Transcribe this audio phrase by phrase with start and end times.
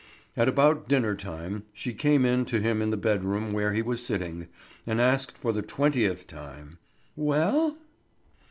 [0.35, 4.03] At about dinner time she came in to him in the bedroom where he was
[4.03, 4.47] sitting,
[4.87, 6.79] and asked for the twentieth time!
[7.15, 7.77] "Well?"